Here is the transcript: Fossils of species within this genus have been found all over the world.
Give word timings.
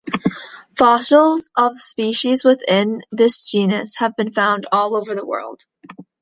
Fossils 0.75 1.51
of 1.55 1.79
species 1.79 2.43
within 2.43 3.03
this 3.11 3.45
genus 3.45 3.97
have 3.97 4.15
been 4.15 4.33
found 4.33 4.65
all 4.71 4.95
over 4.95 5.13
the 5.13 5.23
world. 5.23 5.65